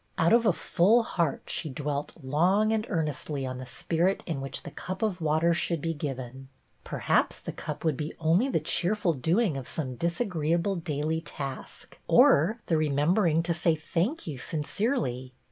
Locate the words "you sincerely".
14.25-15.33